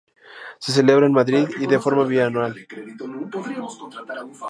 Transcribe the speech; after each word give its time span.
Se 0.57 0.71
celebra 0.71 1.05
en 1.05 1.13
Madrid 1.13 1.47
y 1.59 1.67
de 1.67 1.77
forma 1.77 2.05
bianual. 2.05 2.55